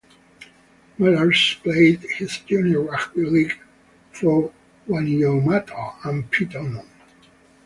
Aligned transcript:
Mellars 0.97 1.59
played 1.61 1.99
his 2.17 2.39
junior 2.39 2.81
rugby 2.81 3.23
league 3.23 3.59
for 4.11 4.51
Wainuiomata 4.89 6.03
and 6.03 6.31
Petone. 6.31 6.83